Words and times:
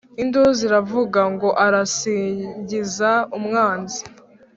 Induru 0.21 0.51
ziravuga, 0.59 1.19
Ngo 1.33 1.49
arasingiza 1.65 3.11
«umwanzi»; 3.37 4.01